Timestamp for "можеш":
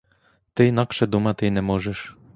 1.61-2.15